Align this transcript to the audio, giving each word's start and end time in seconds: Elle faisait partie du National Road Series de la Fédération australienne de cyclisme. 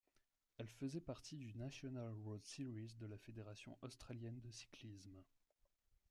Elle 0.57 0.65
faisait 0.67 0.99
partie 0.99 1.37
du 1.37 1.53
National 1.53 2.11
Road 2.25 2.43
Series 2.43 2.95
de 2.99 3.05
la 3.05 3.19
Fédération 3.19 3.77
australienne 3.83 4.39
de 4.41 4.49
cyclisme. 4.49 5.21